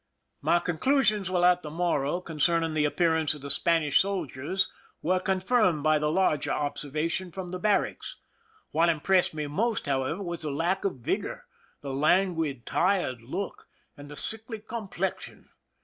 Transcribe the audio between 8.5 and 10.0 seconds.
What impressed me most,